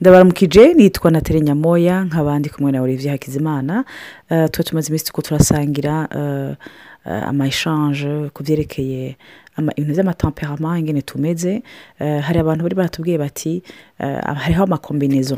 ndabaramukije 0.00 0.62
nitwa 0.78 1.08
na 1.14 1.20
terenyamoya 1.26 1.94
nk'abandi 2.08 2.48
kumwe 2.54 2.70
na 2.72 2.78
olivier 2.84 3.12
hakizimana 3.14 3.74
eh, 4.32 4.46
tuba 4.50 4.64
tumaze 4.66 4.86
iminsi 4.88 5.10
kuko 5.10 5.20
turasangira 5.26 5.94
eh, 6.20 6.50
eh, 7.08 7.22
ama 7.30 7.46
ku 8.34 8.40
byerekeye 8.46 9.04
ibintu 9.78 9.94
by'amatamperama 9.98 10.70
ingene 10.80 11.02
tumeze 11.10 11.52
hari 12.26 12.38
abantu 12.40 12.60
bari 12.64 12.76
baratubwiye 12.78 13.16
bati 13.24 13.52
hariho 14.42 14.62
amakombinezo 14.68 15.34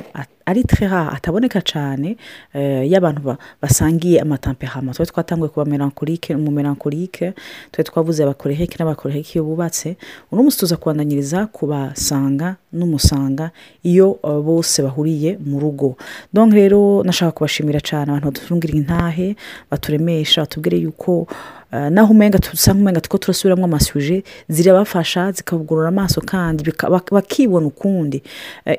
ari 0.46 0.62
tre 0.64 0.86
ataboneka 0.86 1.60
cyane 1.60 2.16
eh, 2.54 2.82
y'abantu 2.92 3.36
basangiye 3.62 4.20
amatampehama 4.20 4.92
twe 4.94 5.06
twatanguye 5.06 5.48
kuba 5.52 5.64
melancholique 5.66 6.34
mu 6.36 6.50
melancholique 6.50 7.34
twe 7.72 7.82
twavuze 7.84 8.22
abakoreheke 8.24 8.76
n'abakoreheke 8.80 9.30
iyo 9.36 9.44
bubatse 9.44 9.96
uno 10.32 10.42
munsi 10.42 10.58
tuza 10.58 10.76
kubandanyiriza 10.76 11.46
kubasanga 11.46 12.56
n'umusanga 12.72 13.50
iyo 13.84 14.18
eh, 14.24 14.32
bose 14.40 14.82
bahuriye 14.82 15.36
mu 15.44 15.60
rugo 15.60 15.96
donc 16.32 16.52
rero 16.54 17.02
nashaka 17.04 17.32
kubashimira 17.32 17.80
cyane 17.80 18.08
abantu 18.10 18.26
badufungira 18.26 18.74
intahe 18.80 19.36
baturemesha 19.70 20.40
batubwire 20.42 20.76
yuko 20.80 21.26
eh, 21.72 21.90
naho 21.92 22.10
umenga 22.16 22.38
dusa 22.40 22.72
nk'umenga 22.74 23.00
two 23.04 23.18
turasubiramo 23.18 23.64
amasuje 23.64 24.24
zirabafasha 24.48 25.32
zikagorora 25.32 25.88
amaso 25.88 26.20
kandi 26.24 26.64
bakibona 27.12 27.66
ukundi 27.68 28.22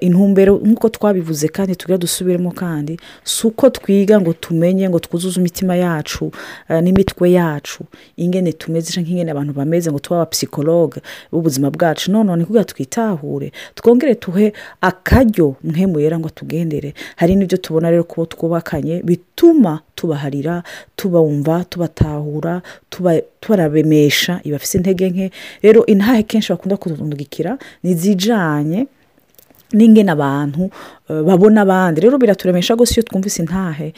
intumbero 0.02 0.58
nk'uko 0.64 0.90
twabivuze 0.90 1.51
kandi 1.52 1.76
tujya 1.76 1.98
dusubiremo 1.98 2.52
kandi 2.52 2.98
si 3.28 3.48
uko 3.48 3.70
twiga 3.76 4.16
ngo 4.23 4.32
tumenye 4.44 4.86
ngo 4.90 5.00
twuzuze 5.05 5.38
imitima 5.44 5.76
yacu 5.86 6.26
eh, 6.70 6.80
n'imitwe 6.84 7.26
yacu 7.40 7.80
ingene 8.24 8.50
tumeze 8.62 8.90
nk'ingene 9.04 9.30
abantu 9.36 9.52
bameze 9.60 9.88
ngo 9.91 10.00
tuba 10.04 10.16
abapsikologe 10.18 11.00
b'ubuzima 11.32 11.68
bwacu 11.76 12.05
none 12.14 12.32
ni 12.40 12.44
kugira 12.48 12.64
twitahure 12.72 13.48
twongere 13.77 14.14
tuhe 14.24 14.48
akaryo 14.90 15.48
mwe 15.68 15.84
muyera 15.91 16.16
ngo 16.20 16.30
tugendere 16.38 16.90
hari 17.20 17.32
n'ibyo 17.36 17.58
tubona 17.63 17.91
rero 17.94 18.04
ko 18.12 18.20
twubakanye 18.32 18.96
bituma 19.10 19.74
tubaharira 19.98 20.55
tubumva 20.98 21.55
tubatahura 21.72 22.54
tubarabemesha 23.41 24.34
ibafite 24.48 24.74
intege 24.79 25.05
nke 25.12 25.26
rero 25.66 25.82
intahe 25.91 26.22
kenshi 26.29 26.49
bakunda 26.54 26.77
kutundugikira 26.82 27.52
ni 27.84 27.90
izijyanye 27.96 28.82
n'ingena 29.74 30.12
abantu 30.14 30.70
eh, 31.10 31.22
babona 31.24 31.62
abandi 31.62 32.02
rero 32.02 32.18
biraturemesha 32.18 32.74
rwose 32.74 32.94
iyo 32.94 33.04
twumvise 33.04 33.41
intahe 33.44 33.94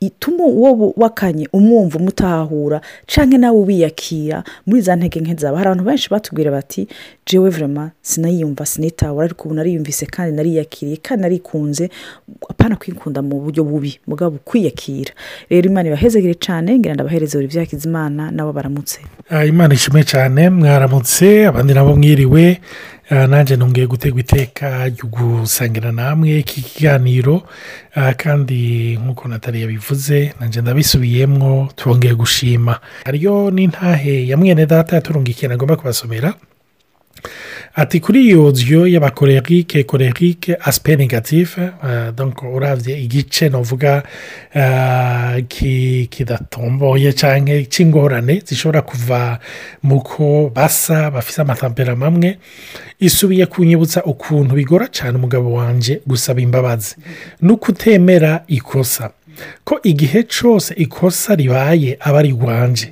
ituma 0.00 0.44
uwo 0.44 0.92
wakanye 0.96 1.48
umwumva 1.52 1.98
umutahura 1.98 2.80
cyangwa 3.06 3.38
nawe 3.38 3.58
ubiyakira 3.60 4.44
muri 4.66 4.80
za 4.80 4.96
ntege 4.96 5.20
nke 5.20 5.34
zaba 5.36 5.58
hari 5.58 5.66
abantu 5.68 5.84
benshi 5.84 6.10
batubwira 6.10 6.50
bati 6.50 6.88
jewe 7.26 7.50
verema 7.50 7.90
sinayiyumva 8.02 8.66
sinitahura 8.66 9.24
ariko 9.26 9.42
ubu 9.48 9.54
nariyumvise 9.54 10.06
kandi 10.06 10.36
nariyakiriye 10.36 10.96
kandi 11.02 11.22
narikunze 11.22 11.90
apana 12.48 12.76
kwikunda 12.76 13.22
mu 13.22 13.40
buryo 13.40 13.64
bubi 13.64 13.98
mugabo 14.06 14.38
kwiyakira 14.44 15.12
rero 15.50 15.66
imana 15.70 15.88
ibahezegere 15.88 16.34
cyane 16.38 16.78
ngira 16.78 16.94
ndabahereze 16.94 17.34
buri 17.38 17.48
byakiza 17.50 17.84
imana 17.90 18.30
nabo 18.30 18.52
baramutse 18.52 18.98
ah, 19.30 19.44
imana 19.44 19.74
ishimwe 19.74 20.02
cyane 20.04 20.50
mwaramutse 20.50 21.46
abandi 21.50 21.74
nabo 21.74 21.96
mwiriwe 21.96 22.44
Ah, 23.10 23.26
nanjye 23.28 23.52
nongeye 23.60 23.86
gutegwa 23.92 24.20
iteka 24.24 24.68
gusangira 25.12 25.92
namwe 25.92 26.38
iki 26.40 26.62
kiganiro 26.64 27.34
ah, 28.00 28.14
kandi 28.16 28.96
nk'uko 29.00 29.24
natali 29.28 29.60
yabivuze 29.60 30.16
nanjye 30.40 30.58
ndabisubiyemo 30.60 31.50
twongeye 31.78 32.14
gushima 32.16 32.74
hariyo 33.04 33.34
n'intahe 33.54 34.16
ya 34.28 34.36
mwene 34.40 34.64
data 34.66 34.90
yaturungikiye 34.96 35.52
agomba 35.52 35.76
kubasomera 35.76 36.28
Ati 37.76 37.98
kuri 38.00 38.22
iyo 38.26 38.50
nzu 38.50 38.86
y'abakorerike 38.86 39.82
korerike 39.84 40.56
asipe 40.64 40.96
negative 40.96 41.70
urazi 42.54 42.92
eh, 42.92 43.04
igice 43.04 43.48
navuga 43.50 44.02
kidatomboye 46.10 47.08
eh, 47.08 47.14
cyangwa 47.18 47.56
cy'ingorane 47.68 48.42
zishobora 48.46 48.82
kuva 48.82 49.38
muko 49.82 50.52
basa 50.54 51.10
bafite 51.10 51.40
amatampera 51.42 51.92
amwe 51.98 52.38
isubiye 53.02 53.46
kunyibutsa 53.50 54.04
ukuntu 54.06 54.54
bigora 54.54 54.86
cyane 54.88 55.18
umugabo 55.18 55.50
wanjye 55.58 55.98
gusaba 56.06 56.38
imbabazi 56.46 56.94
no 57.42 57.56
kutemera 57.58 58.44
ikosa 58.48 59.10
ko 59.66 59.80
igihe 59.82 60.22
cyose 60.34 60.70
ikosa 60.78 61.34
ribaye 61.34 61.98
aba 62.06 62.18
ari 62.22 62.28
iwanjye 62.38 62.88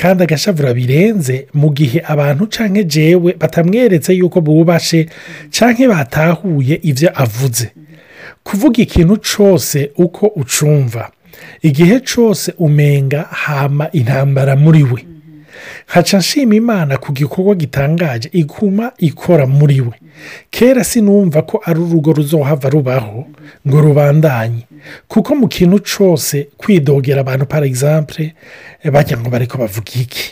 kandi 0.00 0.20
agashavura 0.24 0.72
birenze 0.78 1.34
mu 1.60 1.68
gihe 1.78 1.98
abantu 2.12 2.42
canke 2.54 2.82
jewe 2.94 3.30
batamweretse 3.40 4.10
yuko 4.20 4.38
bubashe 4.46 5.00
canke 5.56 5.84
batahuye 5.94 6.74
ibyo 6.90 7.08
avuze 7.24 7.66
kuvuga 8.46 8.76
ikintu 8.86 9.14
cyose 9.30 9.78
uko 10.04 10.24
ucumva 10.42 11.02
igihe 11.68 11.96
cyose 12.10 12.48
umenga 12.66 13.20
hama 13.44 13.84
intambara 14.00 14.52
muri 14.64 14.82
we 14.92 15.00
haca 15.86 16.14
nshima 16.18 16.54
imana 16.54 16.96
ku 16.98 17.12
gikorwa 17.12 17.54
gitangaje 17.54 18.28
iguma 18.32 18.92
ikora 18.98 19.46
muri 19.46 19.80
we 19.80 19.92
kera 20.50 20.84
sinumva 20.84 21.42
ko 21.48 21.62
ari 21.68 21.80
urugo 21.80 22.10
ruzohava 22.16 22.68
rubaho 22.72 23.26
ngo 23.68 23.76
rubandanye 23.80 24.62
kuko 25.10 25.30
mu 25.40 25.46
kintu 25.54 25.76
cyose 25.90 26.36
kwidogera 26.60 27.18
abantu 27.24 27.44
par 27.52 27.62
exemple 27.70 28.24
bajya 28.94 29.16
ngo 29.18 29.28
bareko 29.34 29.54
bavuga 29.62 29.92
iki 30.04 30.26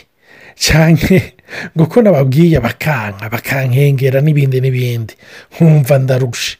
cyane 0.65 1.33
ngo 1.77 1.83
ko 1.91 1.97
nababwiye 2.03 2.57
bakanka 2.65 3.25
bakankengera 3.33 4.17
n'ibindi 4.21 4.57
n'ibindi 4.61 5.13
nkumva 5.53 5.93
ndarushe 6.03 6.51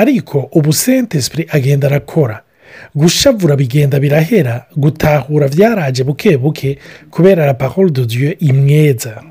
ariko 0.00 0.36
ubu 0.58 0.70
sentesipure 0.82 1.44
agenda 1.56 1.84
arakora 1.90 2.36
gushavura 2.94 3.56
bigenda 3.56 4.00
birahera 4.00 4.66
gutahura 4.76 5.48
byaraje 5.48 6.04
buke 6.04 6.36
buke 6.36 6.78
kubera 7.10 7.46
la 7.46 7.54
parole 7.54 7.90
de 7.90 8.06
dieu 8.06 8.34
imweza 8.38 9.22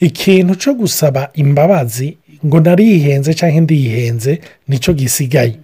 ikintu 0.00 0.54
cyo 0.54 0.74
gusaba 0.74 1.30
imbabazi 1.34 2.16
ngo 2.46 2.58
narihenze 2.60 3.30
cyangwa 3.38 3.60
ndiyihenze 3.60 4.38
nicyo 4.68 4.92
gisigaye 4.92 5.54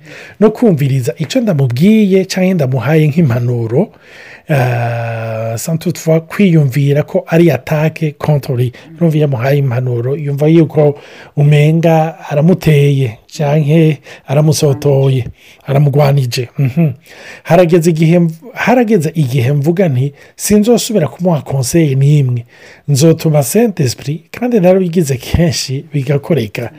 no 0.40 0.50
kumviriza 0.50 1.12
icyo 1.18 1.40
ndamubwiye 1.42 2.18
cyangwa 2.32 2.54
ndamuhaye 2.54 3.02
nk'impanuro 3.10 3.80
Euh, 4.50 5.58
sans 5.58 5.76
toutefois 5.76 6.20
kwiyumvira 6.22 7.02
ko 7.02 7.22
ari 7.28 7.50
atake 7.50 8.12
kontorori 8.16 8.72
n'ubu 8.98 9.16
yamuhaye 9.18 9.58
impanuro 9.58 10.16
yumva 10.16 10.46
yuko 10.48 10.94
umenga 11.36 12.16
aramuteye 12.30 13.18
cyangwa 13.28 13.96
aramusotoye 14.26 15.24
aramugwanije 15.66 16.48
mhm. 16.58 16.88
harageze 18.56 19.12
igihe 19.14 19.52
mvuga 19.52 19.88
nti 19.92 20.14
sinzosubira 20.36 21.08
kumuha 21.12 21.40
konseye 21.44 21.92
n'imwe 21.94 22.44
nzotuma 22.88 23.42
sente 23.44 23.84
sipuri 23.88 24.22
kandi 24.32 24.60
narabigize 24.60 25.16
kenshi 25.16 25.84
bigakoreka 25.92 26.72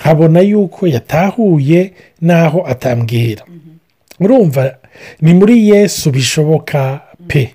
nkabona 0.00 0.40
yuko 0.40 0.86
yatahuye 0.88 1.92
n'aho 2.24 2.64
atambwira 2.66 3.44
mhm. 3.44 4.24
urumva 4.24 4.62
ni 5.20 5.34
muri 5.34 5.68
yesu 5.68 6.10
bishoboka 6.10 7.00
pe 7.30 7.48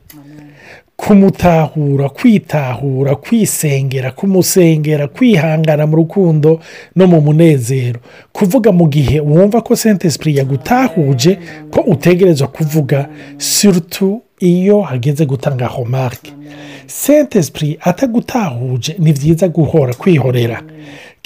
kumutahura 1.05 2.05
kwitahura 2.17 3.11
kwisengera 3.23 4.09
kumusengera 4.17 5.05
kwihangana 5.15 5.83
mu 5.89 5.95
rukundo 6.01 6.51
no 6.97 7.05
mu 7.11 7.19
munezero 7.27 7.99
kuvuga 8.37 8.69
mu 8.79 8.85
gihe 8.95 9.17
wumva 9.31 9.59
ko 9.65 9.71
sente 9.83 10.07
yagutahuje 10.39 11.31
ko 11.73 11.79
utegereza 11.93 12.45
kuvuga 12.55 12.99
sirutu 13.37 14.09
iyo 14.51 14.77
hageze 14.89 15.23
gutanga 15.33 15.65
homarike 15.75 16.31
sente 17.01 17.37
sipiri 17.43 17.71
atagutahuje 17.89 18.91
ni 19.03 19.09
byiza 19.17 19.47
guhora 19.57 19.91
kwihorera 20.01 20.57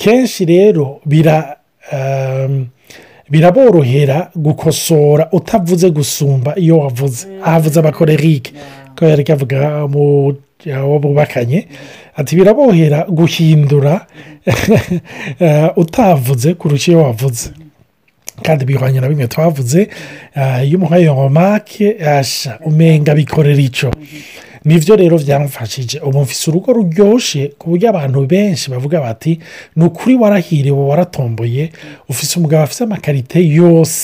kenshi 0.02 0.42
rero 0.52 0.86
bira 1.06 1.38
um, 1.94 2.54
biraborohera 3.30 4.32
gukosora 4.36 5.30
utavuze 5.32 5.90
gusumba 5.90 6.52
iyo 6.58 6.78
wavuze 6.80 7.24
ahavuze 7.46 7.80
abakorerike 7.80 8.52
ko 8.98 9.02
yari 9.10 9.24
kavuga 9.24 9.58
mu 9.94 10.06
abo 10.78 10.96
bubakanye 11.04 11.60
ati 12.20 12.32
birabohera 12.38 13.00
guhindura 13.18 13.94
eh, 15.40 15.68
utavuze 15.84 16.50
kurusha 16.60 16.88
iyo 16.92 17.02
wavuze 17.06 17.48
kandi 18.46 18.62
bihwanye 18.68 19.00
na 19.00 19.08
bimwe 19.12 19.28
twavuze 19.34 19.80
eh, 20.36 20.66
iyo 20.68 20.76
umuhaye 20.78 21.08
romake 21.08 21.88
eh, 22.02 22.18
asha 22.18 22.52
umenga 22.68 23.12
bikorera 23.20 23.62
icyo 23.70 23.90
nibyo 24.66 24.96
rero 24.96 25.16
byamfashije 25.20 26.00
ubu 26.08 26.22
mfise 26.24 26.44
urugo 26.52 26.70
ruryoshye 26.76 27.42
ku 27.60 27.66
buryo 27.70 27.88
abantu 27.92 28.20
benshi 28.32 28.66
bavuga 28.74 28.98
bati 29.06 29.32
ni 29.78 29.84
ukuri 29.88 30.14
warahiriwe 30.22 30.82
waratomboye 30.90 31.64
ufise 32.12 32.32
umugabo 32.40 32.62
afite 32.64 32.82
amakarite 32.84 33.40
yose 33.60 34.00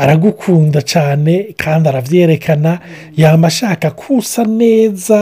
aragukunda 0.00 0.80
cyane 0.92 1.32
kandi 1.62 1.84
arabyerekana 1.90 2.72
yaba 3.20 3.46
ashaka 3.50 3.88
kusa 4.00 4.40
neza 4.60 5.20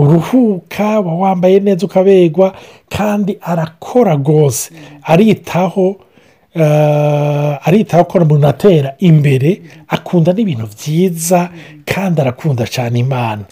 uruhuka 0.00 0.86
wambaye 1.22 1.56
neza 1.66 1.82
ukabegwa 1.88 2.48
kandi 2.96 3.32
arakora 3.50 4.12
rwose 4.22 4.64
aritaho 5.12 5.86
Eh, 6.58 6.62
aritaho 7.66 8.00
akora 8.02 8.24
umuntu 8.24 8.90
imbere 9.08 9.50
akunda 9.92 10.32
n'ibintu 10.32 10.64
byiza 10.72 11.40
kandi 11.84 12.16
arakunda 12.24 12.64
cyane 12.74 12.96
imana 13.04 13.44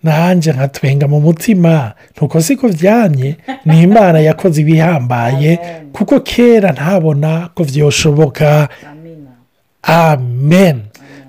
nanjye 0.00 0.48
nkatwenga 0.56 1.04
mu 1.12 1.18
mutima 1.26 1.92
nuko 2.16 2.36
siko 2.40 2.64
byanye 2.78 3.30
ni 3.68 3.74
imana 3.86 4.18
yakoze 4.28 4.56
ibihambaye 4.64 5.50
kuko 5.94 6.14
kera 6.30 6.68
ntabona 6.76 7.30
ko 7.54 7.60
byoshoboka 7.68 8.48
amen 10.04 10.76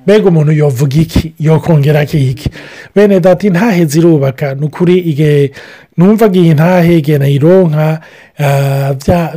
mbega 0.09 0.29
umuntu 0.33 0.51
yovuga 0.57 0.97
iki 1.03 1.23
yokongera 1.39 2.03
iki 2.03 2.49
bene 2.95 3.19
dati 3.19 3.49
ntahe 3.49 3.85
zirubaka 3.85 4.55
ni 4.57 4.65
ukuri 4.65 4.97
igihe 5.11 5.51
numvaga 5.97 6.35
iyi 6.41 6.53
ntahe 6.57 6.91
igihe 6.97 7.17
nayironka 7.21 7.85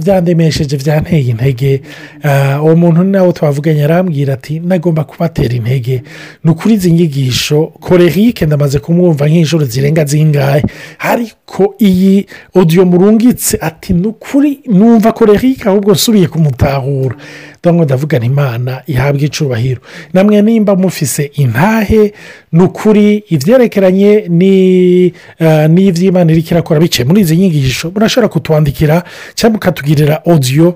byandemesheje 0.02 0.76
eh, 0.76 0.82
byanteye 0.82 1.20
intege 1.32 1.70
uwo 2.62 2.72
eh, 2.72 2.76
muntu 2.80 3.00
nawe 3.04 3.30
twavuganye 3.36 3.84
arambwira 3.84 4.32
ati 4.38 4.60
nagomba 4.64 5.04
kubatera 5.04 5.52
intege 5.60 6.02
ni 6.44 6.48
ukuri 6.50 6.72
izi 6.74 6.90
nyigisho 6.96 7.58
korerike 7.84 8.46
ndamaze 8.46 8.78
kumwumva 8.78 9.28
nk'inshuro 9.28 9.64
zirenga 9.72 10.02
zingahe 10.10 10.62
ariko 11.12 11.74
iyi 11.88 12.16
odiyo 12.60 12.82
murungitse 12.90 13.58
ati 13.60 13.92
ni 13.92 14.06
ukuri 14.08 14.50
numva 14.66 15.12
korerike 15.12 15.68
ahubwo 15.68 15.92
nsubiye 15.92 16.26
kumutahura 16.32 17.16
ndabona 17.62 17.84
ndavugana 17.84 18.26
imana 18.26 18.72
ihabwa 18.92 19.22
icubahiro 19.28 19.80
namwe 20.12 20.34
nimba 20.42 20.72
mufise 20.82 21.22
intahe 21.42 22.02
ni 22.54 22.62
ukuri 22.66 23.06
ibyerekeranye 23.34 24.10
eh, 24.28 25.70
n'iby'imana 25.74 26.28
iri 26.34 26.42
kirakora 26.48 26.80
biciye 26.82 27.06
muri 27.08 27.20
izi 27.22 27.36
nyigisho 27.38 27.86
murashobora 27.94 28.32
kutwandikira 28.34 28.96
cyangwa 29.36 29.54
mukatugirira 29.54 30.16
odiyo 30.32 30.68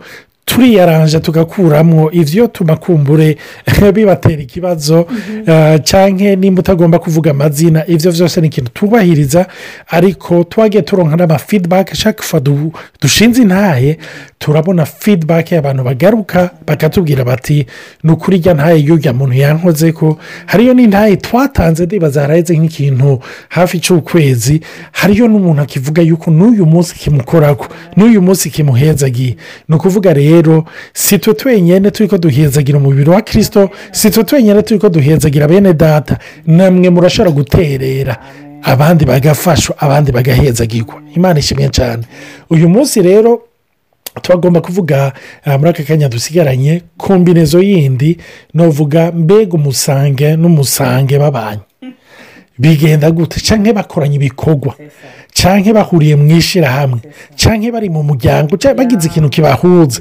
turiyaranja 0.46 1.20
tugakuramo 1.20 2.10
ibyo 2.12 2.46
tumakumbure 2.46 3.36
bibatera 3.94 4.42
ikibazo 4.42 5.06
mhm. 5.10 5.50
eh, 5.50 5.80
cyane 5.84 6.36
nimba 6.36 6.60
utagomba 6.60 6.98
kuvuga 6.98 7.30
amazina 7.30 7.86
ibyo 7.86 8.10
byose 8.12 8.40
ni 8.40 8.46
ikintu 8.46 8.70
tubahiriza 8.74 9.46
ariko 9.90 10.44
twagiye 10.44 10.82
turonka 10.82 11.16
n'amafidibake 11.16 11.92
ashaka 11.92 12.40
dushinze 13.02 13.42
intaye 13.42 13.98
turabona 14.38 14.86
fidibake 14.86 15.58
abantu 15.58 15.82
bagaruka 15.84 16.50
bakatubwira 16.66 17.24
bati 17.24 17.66
ni 18.02 18.10
ukuri 18.12 18.36
ijya 18.36 18.54
ntaye 18.54 18.82
y'ujya 18.86 19.12
muntu 19.18 19.34
yankoze 19.34 19.92
ko 19.92 20.18
hariyo 20.46 20.72
n'intaye 20.78 21.16
twatanze 21.18 21.84
ndiba 21.90 22.08
zaraheze 22.10 22.54
nk'ikintu 22.58 23.18
hafi 23.48 23.76
cy'ukwezi 23.82 24.60
hariyo 24.98 25.26
n'umuntu 25.28 25.60
akivuga 25.66 26.02
yuko 26.06 26.30
n'uyu 26.30 26.64
munsi 26.70 26.92
kimukorako 27.02 27.66
n'uyu 27.98 28.20
munsi 28.22 28.46
kimuhezagiye 28.54 29.32
ni 29.68 29.74
ukuvuga 29.74 30.10
rero 30.14 30.35
rero 30.36 30.64
si 30.94 31.18
twe 31.18 31.34
twenyine 31.34 31.90
turi 31.90 32.08
ko 32.08 32.18
duhenzagira 32.18 32.78
umubiri 32.78 33.10
wa 33.10 33.20
kirisito 33.22 33.70
si 33.92 34.10
twe 34.10 34.24
twenyine 34.24 34.62
turi 34.62 34.78
ko 34.80 34.88
duhenzagira 34.88 35.48
bene 35.48 35.72
data 35.74 36.18
namwe 36.46 36.88
murashobora 36.92 37.30
guterera 37.32 38.14
abandi 38.62 39.04
bagafashwa 39.08 39.74
abandi 39.80 40.10
bagahenzagirwa 40.12 40.94
imana 41.16 41.38
ishimwe 41.40 41.68
cyane 41.76 42.02
uyu 42.52 42.68
munsi 42.68 43.00
rero 43.02 43.48
tubagomba 44.22 44.60
kuvuga 44.64 45.12
ah, 45.44 45.58
muri 45.58 45.70
aka 45.70 45.82
kanya 45.84 46.08
dusigaranye 46.08 46.72
ku 46.96 47.04
kombinezo 47.06 47.60
yindi 47.62 48.16
nuvuga 48.56 49.12
mbega 49.12 49.52
umusange 49.60 50.36
n'umusange 50.40 51.14
babanye 51.20 51.62
bigenda 52.58 53.10
gute 53.12 53.36
cyangwa 53.46 53.72
bakoranye 53.78 54.16
ibikorwa 54.16 54.72
cyangwa 55.36 55.70
bahuriye 55.80 56.14
mu 56.16 56.24
ishyirahamwe 56.36 57.00
cyangwa 57.40 57.68
bari 57.76 57.88
mu 57.94 58.00
muryango 58.08 58.52
cyangwa 58.62 58.78
bagize 58.84 59.04
ikintu 59.10 59.28
kibahuza 59.34 59.98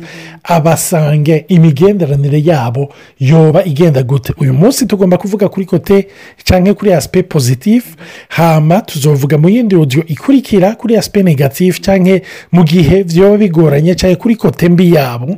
abasange 0.56 1.36
imigenderanire 1.56 2.40
yabo 2.50 2.84
yoba 3.30 3.60
igenda 3.72 4.02
gute 4.12 4.32
uyu 4.42 4.54
munsi 4.60 4.82
tugomba 4.90 5.16
kuvuga 5.24 5.46
kuri 5.54 5.66
kote 5.72 5.98
cyangwa 6.48 6.72
kuri 6.80 6.90
asipe 6.98 7.20
pozitifu 7.34 7.90
hama 8.38 8.78
tuzovuga 8.90 9.36
mu 9.42 9.48
yindi 9.54 9.76
rodiyo 9.80 10.04
ikurikira 10.16 10.68
kuri 10.80 10.94
asipe 11.00 11.20
negatifu 11.30 11.78
cyangwa 11.86 12.16
mu 12.56 12.62
gihe 12.72 12.96
byaba 13.10 13.36
bigoranye 13.44 13.92
cyangwa 14.00 14.18
kuri 14.22 14.36
kote 14.42 14.66
mbi 14.74 14.86
yabo 14.98 15.30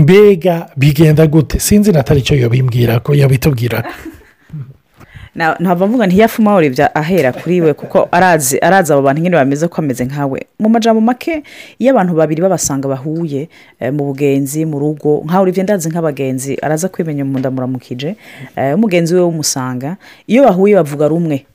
mbega 0.00 0.54
bigenda 0.80 1.26
gute 1.34 1.56
sinzi 1.66 1.90
na 1.96 2.02
tariki 2.06 2.30
yo 2.42 2.48
bimbwira 2.54 2.92
ko 3.04 3.10
yabitubwira 3.20 3.78
ntabwo 5.34 5.86
mvuga 5.86 6.06
ntiyafuma 6.06 6.50
awurebye 6.50 6.88
ahera 6.94 7.32
kuri 7.32 7.60
we 7.60 7.72
kuko 7.74 8.08
arazi 8.10 8.58
arazi 8.60 8.92
abo 8.92 9.02
bantu 9.02 9.22
nyine 9.22 9.36
bameze 9.36 9.64
ko 9.68 9.76
ameze 9.80 10.04
nkawe 10.04 10.46
mu 10.60 10.68
majambo 10.68 11.00
make 11.00 11.42
iyo 11.80 11.90
abantu 11.96 12.12
babiri 12.14 12.42
babasanga 12.44 12.84
bahuye 12.88 13.48
eh, 13.80 13.88
mu 13.92 14.04
bugenzi 14.12 14.66
mu 14.68 14.76
rugo 14.78 15.22
nkawe 15.24 15.42
urebye 15.48 15.62
ndazi 15.64 15.88
nk'abagenzi 15.88 16.58
araza 16.62 16.88
kwimenya 16.92 17.24
mu 17.24 17.38
ndamuramukije 17.40 18.16
eh, 18.56 18.74
umugenzi 18.76 19.14
we 19.16 19.22
umusanga 19.24 19.96
iyo 20.28 20.44
bahuye 20.44 20.76
bavuga 20.76 21.08
rumwe 21.08 21.46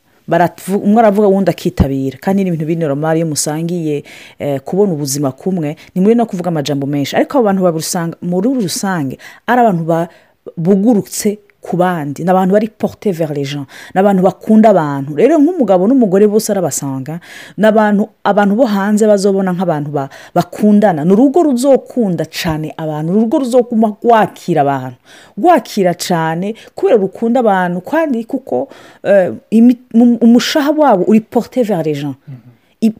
umwe 0.81 0.99
aravuga 0.99 1.27
uwundi 1.27 1.49
akitabira 1.51 2.17
kandi 2.17 2.43
ni 2.43 2.49
ibintu 2.49 2.65
b'inoromari 2.65 3.19
iyo 3.21 3.27
musangiye 3.29 4.03
eh, 4.41 4.59
kubona 4.65 4.93
ubuzima 4.93 5.31
kumwe 5.31 5.77
ni 5.93 6.01
muri 6.01 6.15
no 6.17 6.25
kuvuga 6.25 6.49
amajambo 6.49 6.87
menshi 6.89 7.13
ariko 7.15 7.37
abo 7.37 7.45
bantu 7.45 7.61
babusanga 7.63 8.15
muri 8.25 8.49
rusange 8.57 9.21
ari 9.45 9.59
abantu 9.61 9.85
bugurutse 10.57 11.37
ku 11.61 11.73
bandi 11.75 12.21
ni 12.23 12.29
abantu 12.29 12.51
bari 12.53 12.67
porute 12.69 13.11
gens 13.13 13.65
ni 13.93 13.97
abantu 13.99 14.21
bakunda 14.23 14.67
abantu 14.69 15.09
rero 15.17 15.35
nk'umugabo 15.41 15.83
n'umugore 15.87 16.25
bose 16.29 16.47
arabasanga 16.53 17.15
ni 17.59 17.65
abantu 17.71 18.03
abantu 18.29 18.53
bo 18.59 18.65
hanze 18.73 19.03
bazobona 19.09 19.51
nk'abantu 19.55 19.89
bakundana 20.37 21.01
ni 21.05 21.11
urugo 21.15 21.39
ruzokunda 21.47 22.23
cyane 22.39 22.67
abantu 22.83 23.07
urugo 23.13 23.35
ruzokuma 23.41 23.87
rwakira 23.97 24.59
abantu 24.65 24.97
rwakira 25.39 25.91
cyane 26.05 26.47
kubera 26.75 26.97
rukunda 27.03 27.37
abantu 27.43 27.77
kandi 27.91 28.19
kuko 28.31 28.57
eh, 29.11 29.27
umushaha 30.25 30.69
wabo 30.79 31.03
uri 31.11 31.21
porute 31.31 31.61
gens 31.67 32.15
mm-hmm. 32.15 32.56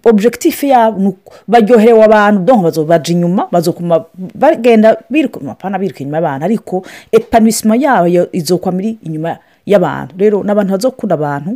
Objectif 0.10 0.58
yabo 0.64 1.14
baryoherewe 1.52 2.02
abantu 2.04 2.40
donko 2.48 2.64
bazobaja 2.64 3.10
inyuma 3.14 3.44
bazokuma 3.54 3.96
bagenda 4.42 4.90
birukanwa 5.12 5.52
apana 5.54 5.78
birukanyuma 5.78 6.18
abantu 6.18 6.44
ariko 6.50 6.76
epanisima 7.14 7.74
yabo 7.86 8.08
izokwa 8.34 8.70
muri 8.74 8.98
inyuma 9.06 9.38
y'abantu 9.70 10.12
rero 10.18 10.38
n'abantu 10.44 10.72
bazokunda 10.74 11.14
abantu 11.14 11.52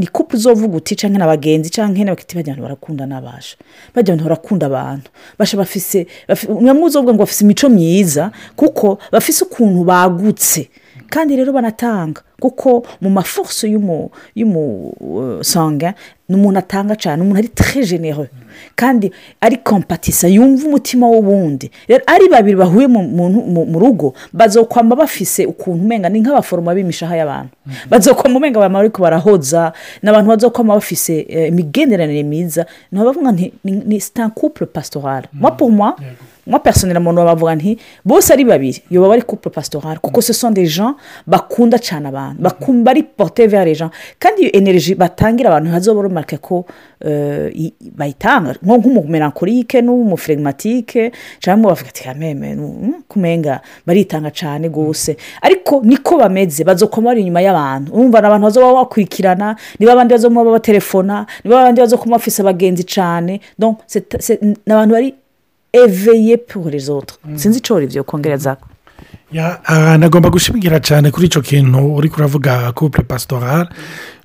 ni 0.00 0.06
kupu 0.08 0.32
uzovuga 0.36 0.76
uti 0.80 0.96
cyangwa 0.96 1.18
na 1.20 1.26
bagenzi 1.28 1.68
cyangwa 1.70 2.00
n'abakiti 2.04 2.32
bajya 2.36 2.56
barakunda 2.56 3.04
n'abasha 3.06 3.56
bajya 3.94 4.08
ahantu 4.14 4.24
barakunda 4.24 4.64
abantu 4.70 5.08
basha 5.38 5.56
bafise 5.60 5.98
mwamwe 6.48 6.84
uzovuga 6.88 7.12
ngo 7.12 7.20
bafise 7.28 7.44
imico 7.44 7.68
myiza 7.68 8.30
kuko 8.56 8.96
bafise 9.12 9.44
ukuntu 9.44 9.84
bagutse 9.84 10.68
kandi 11.12 11.36
rero 11.36 11.52
banatanga 11.52 12.20
kuko 12.42 12.72
mu 13.02 13.08
maforso 13.10 13.64
y'umusanga 14.34 15.86
euh, 15.86 16.20
ni 16.28 16.34
umuntu 16.38 16.58
atanga 16.58 16.94
cyane 16.98 17.18
umuntu 17.22 17.38
ari 17.38 17.48
terejenero 17.54 18.26
kandi 18.74 19.06
ari 19.40 19.56
kompatisa 19.62 20.26
yumva 20.28 20.62
umutima 20.70 21.06
w’ubundi 21.12 21.66
ari 22.06 22.26
babiri 22.30 22.56
bahuye 22.58 22.86
mu 23.72 23.76
rugo 23.82 24.14
bazokwamba 24.34 24.96
bafise 25.02 25.46
ukuntu 25.46 25.82
umenya 25.86 26.08
ni 26.10 26.18
nk'abaforoma 26.22 26.74
b'imishaha 26.74 27.14
y'abantu 27.20 27.54
mm-hmm. 27.54 27.88
bazokwama 27.90 28.34
umenya 28.38 28.56
abantu 28.58 28.78
ariko 28.82 28.98
barahoza 29.04 29.60
nabantu 30.02 30.26
abantu 30.26 30.30
bazokwama 30.34 30.72
bafise 30.80 31.14
eh, 31.30 31.46
imigenderanire 31.54 32.22
myiza 32.26 32.62
ni 32.92 32.98
abavuga 33.00 33.30
ni 33.88 33.96
sitakupure 34.02 34.66
pasitorale 34.74 35.26
mwa 35.32 35.52
nka 36.46 36.58
personiramuntu 36.58 37.20
babavuga 37.20 37.54
nti 37.54 37.78
bose 38.04 38.32
ari 38.34 38.44
babiri 38.44 38.82
iyo 38.90 39.00
baba 39.02 39.14
ari 39.14 39.22
couple 39.22 39.50
pasitorale 39.50 39.98
kuko 40.02 40.20
ce 40.22 40.32
sont 40.32 40.50
des 40.50 40.66
gens 40.66 40.96
bakunda 41.24 41.78
cyane 41.78 42.06
abantu 42.10 42.42
bakumva 42.42 42.90
ari 42.90 43.02
porute 43.04 43.46
vere 43.46 43.74
gens 43.74 43.90
kandi 44.18 44.42
iyo 44.42 44.50
energy 44.52 44.94
batangira 44.96 45.50
abantu 45.50 45.70
hazobora 45.70 46.08
marike 46.08 46.38
ko 46.42 46.66
bayitanga 47.94 48.58
nko 48.58 48.74
nk'umumerankorike 48.74 49.82
n'umufregimatike 49.86 51.12
cyangwa 51.38 51.70
bavuga 51.70 51.90
ati 51.94 52.02
kameme 52.10 52.58
kumenga 53.06 53.62
baritanga 53.86 54.30
cyane 54.34 54.66
rwose 54.66 55.14
ariko 55.42 55.78
niko 55.86 56.18
bameze 56.18 56.64
bazokoma 56.66 57.14
bari 57.14 57.20
inyuma 57.22 57.38
y'abantu 57.40 57.94
urumva 57.94 58.18
ni 58.20 58.26
abantu 58.26 58.42
bazoba 58.50 58.74
bakurikirana 58.82 59.54
niba 59.78 59.92
abandi 59.94 60.10
bazoma 60.14 60.42
babaterefona 60.44 61.22
niba 61.46 61.60
abandi 61.62 61.78
bazokoma 61.80 62.16
bafise 62.18 62.42
abagenzi 62.42 62.82
cyane 62.84 63.38
ni 63.54 64.72
abantu 64.74 64.90
bari 64.94 65.21
eveye 65.72 66.36
pour 66.36 66.68
les 66.70 66.90
mm. 66.90 67.36
sinzi 67.38 67.58
icyo 67.58 67.80
ibyo 67.82 68.04
kongereza 68.04 68.56
ah, 69.64 69.98
nagomba 69.98 70.30
gushigira 70.30 70.80
cyane 70.80 71.10
kuri 71.10 71.26
icyo 71.26 71.40
kintu 71.40 71.94
uri 71.96 72.08
kuravuga 72.08 72.72
couple 72.72 73.02
pastoral 73.04 73.68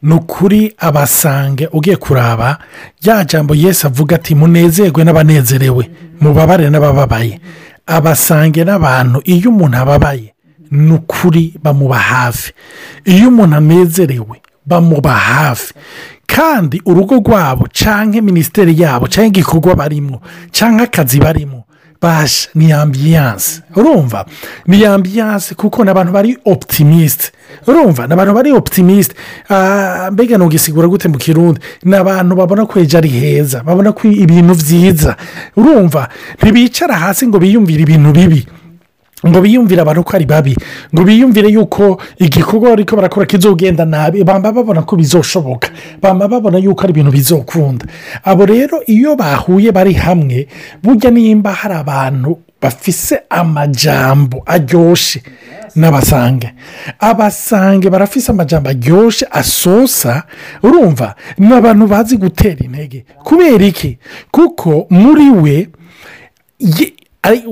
ni 0.01 0.13
ukuri 0.13 0.73
abasange 0.77 1.67
ugiye 1.73 1.95
kuraba 1.95 2.57
rya 3.01 3.23
jambo 3.23 3.55
yesi 3.55 3.87
avuga 3.87 4.15
ati 4.15 4.35
munezerwe 4.35 5.03
n'abanezerewe 5.03 5.87
mm-hmm. 5.89 6.17
mubabare 6.27 6.69
n'abababaye 6.69 7.39
abasange 7.87 8.63
n'abantu 8.67 9.21
iyo 9.23 9.49
umuntu 9.49 9.77
ababaye 9.77 10.33
ni 10.71 10.93
ukuri 10.93 11.53
bamuba 11.63 11.95
hafi 11.99 12.51
iyo 13.05 13.27
umuntu 13.27 13.55
anezerewe 13.55 14.37
bamuba 14.67 15.11
hafi 15.13 15.73
kandi 16.27 16.81
urugo 16.85 17.15
rwabo 17.23 17.63
cyangwa 17.73 18.19
minisiteri 18.21 18.75
yabo 18.81 19.07
cyangwa 19.07 19.27
igikorwa 19.31 19.73
barimo 19.79 20.19
cyangwa 20.51 20.83
akazi 20.83 21.19
barimo 21.23 21.63
basha 22.01 22.49
ni 22.55 22.71
ambiyanse 22.75 23.61
urumva 23.79 24.25
ni 24.67 24.85
ambiyanse 24.85 25.55
kuko 25.55 25.83
ni 25.83 25.89
abantu 25.89 26.11
bari 26.11 26.37
oputimisite 26.45 27.31
urumva 27.67 28.07
ni 28.07 28.13
abantu 28.13 28.33
bari 28.35 28.51
oputimisite 28.51 29.15
ah, 29.49 30.09
mbega 30.11 30.37
ntugisigura 30.37 30.87
gute 30.91 31.07
mu 31.07 31.17
kirundi 31.17 31.59
ni 31.87 31.95
abantu 31.95 32.35
babona 32.35 32.65
ko 32.67 32.79
ejo 32.83 32.97
ari 32.99 33.07
heza 33.09 33.63
babona 33.63 33.91
ko 33.95 34.03
ibintu 34.07 34.51
byiza 34.55 35.15
urumva 35.55 36.09
ntibicara 36.43 36.93
hasi 36.99 37.23
ngo 37.27 37.39
biyumvire 37.39 37.81
ibintu 37.87 38.11
bibi 38.11 38.43
ngo 39.25 39.41
biyumvire 39.41 39.81
abantu 39.81 40.03
ko 40.05 40.11
ari 40.15 40.25
babi 40.29 40.53
ngo 40.93 41.01
biyumvire 41.01 41.49
yuko 41.49 41.97
igikorwa 42.21 42.71
ariko 42.77 42.93
barakora 42.95 43.25
kizogenda 43.25 43.81
nabi 43.85 44.21
bamba 44.23 44.51
babona 44.53 44.85
ko 44.85 44.93
bizoshoboka 44.95 45.69
bamba 46.01 46.27
babona 46.29 46.57
yuko 46.61 46.83
ari 46.85 46.91
ibintu 46.93 47.11
bizokunda 47.17 47.85
abo 48.23 48.45
rero 48.45 48.77
iyo 48.85 49.15
bahuye 49.17 49.73
bari 49.73 49.93
hamwe 49.97 50.45
burya 50.85 51.09
nimba 51.09 51.49
hari 51.51 51.73
abantu 51.81 52.37
bafise 52.61 53.25
amajambo 53.29 54.43
aryoshye 54.45 55.21
n'abasange 55.81 56.53
abasange 57.01 57.89
barafise 57.89 58.29
amajambo 58.31 58.69
aryoshye 58.69 59.25
asosa 59.33 60.29
urumva 60.61 61.15
ni 61.41 61.53
abantu 61.57 61.87
bazi 61.89 62.17
gutera 62.21 62.61
intege 62.61 63.01
kubera 63.25 63.65
iki 63.65 63.97
kuko 64.29 64.85
muri 64.93 65.25
we 65.41 65.57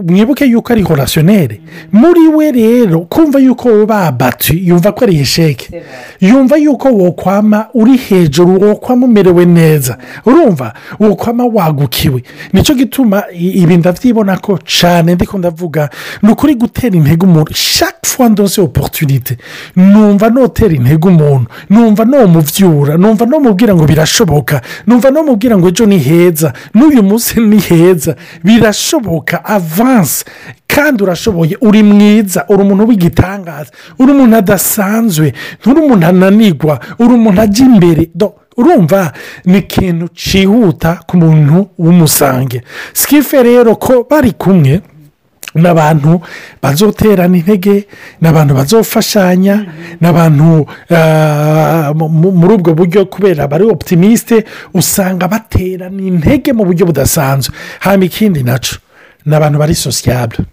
mwibuke 0.08 0.46
yuko 0.46 0.74
ari 0.74 0.82
horasiyoneri 0.82 1.62
muri 1.92 2.28
we 2.28 2.52
rero 2.52 3.00
kumva 3.00 3.40
yuko 3.40 3.70
uba 3.84 4.12
babatse 4.12 4.54
yumva 4.54 4.92
ko 4.92 5.04
ari 5.06 5.14
isheke 5.16 5.84
yumva 6.22 6.56
yuko 6.58 6.90
wokwama 6.94 7.68
uri 7.74 7.98
hejuru 7.98 8.62
wokwama 8.62 9.06
umerewe 9.06 9.46
neza 9.46 9.98
urumva 10.26 10.74
wokwama 11.00 11.46
wagukiwe 11.54 12.24
nicyo 12.54 12.74
gituma 12.76 13.24
ibi 13.34 13.78
ndabyibona 13.78 14.38
ko 14.38 14.60
cyane 14.66 15.16
ndiko 15.16 15.38
ndavuga 15.38 15.90
ni 16.24 16.32
ukuri 16.32 16.56
gutera 16.56 16.96
intego 16.96 17.26
umuntu 17.26 17.54
shaka 17.54 17.96
fuwa 18.06 18.32
oporutunite 18.64 19.38
numva 19.76 20.30
notera 20.30 20.74
intego 20.76 21.08
umuntu 21.10 21.46
numva 21.70 22.06
no 22.06 22.28
mubyura 22.28 22.96
numva 22.98 23.26
no 23.26 23.40
mubwira 23.40 23.76
ngo 23.76 23.86
birashoboka 23.86 24.62
numva 24.88 25.12
no 25.12 25.24
mubwira 25.24 25.58
ngo 25.58 25.68
ejo 25.68 25.86
ni 25.86 26.00
heza 26.00 26.54
n'uyu 26.74 27.04
munsi 27.04 27.40
ni 27.44 27.60
heza 27.60 28.16
birashoboka 28.44 29.42
avanse 29.66 30.24
kandi 30.68 31.04
urashoboye 31.04 31.56
uri 31.68 31.82
mwiza 31.84 32.42
uri 32.50 32.62
umuntu 32.66 32.88
w'igitangaza 32.90 33.70
uri 34.00 34.10
umuntu 34.16 34.36
adasanzwe 34.44 35.28
uri 35.70 35.80
umuntu 35.86 36.06
ananigwa 36.14 36.76
uri 37.02 37.12
umuntu 37.20 37.40
ajya 37.46 37.64
imbere 37.70 38.04
urumva 38.60 39.02
ni 39.52 39.58
ikintu 39.66 40.06
cyihuta 40.22 40.92
ku 41.08 41.14
muntu 41.24 41.58
w'umusange 41.84 42.58
sikife 43.00 43.38
rero 43.48 43.72
ko 43.86 43.94
bari 44.10 44.32
kumwe 44.44 44.74
nabantu 45.64 46.14
bazoterana 46.64 47.36
intege 47.40 47.76
nabantu 48.24 48.52
bazofashanya 48.60 49.56
nabantu 50.04 50.48
abantu 50.90 52.06
ah, 52.06 52.32
muri 52.40 52.54
ubwo 52.58 52.72
buryo 52.80 53.02
kubera 53.14 53.42
bari 53.52 53.64
optimiste 53.76 54.36
usanga 54.80 55.26
baterana 55.34 56.02
intege 56.12 56.50
mu 56.58 56.64
buryo 56.68 56.84
budasanzwe 56.90 57.52
hano 57.86 58.04
ikindi 58.10 58.42
nacu 58.50 58.76
ni 59.26 59.36
abantu 59.36 59.60
bari 59.60 59.76
sosiyabure 59.76 60.44